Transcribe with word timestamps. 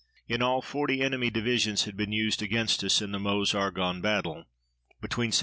In 0.27 0.41
all 0.41 0.63
forty 0.63 1.01
enemy 1.01 1.29
divisions 1.29 1.83
had 1.83 1.95
been 1.95 2.11
used 2.11 2.41
against 2.41 2.83
us 2.83 3.03
in 3.03 3.11
the 3.11 3.19
Meuse 3.19 3.53
Argonne 3.53 4.01
battle. 4.01 4.45
Between 4.99 5.29
Sept. 5.29 5.39